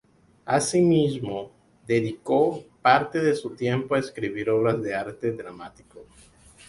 Asimismo, 0.47 1.51
dedicó 1.85 2.63
parte 2.81 3.19
de 3.19 3.35
su 3.35 3.51
tiempo 3.51 3.93
a 3.93 3.99
escribir 3.99 4.49
obras 4.49 4.81
de 4.81 4.95
arte 4.95 5.31
dramático. 5.31 6.03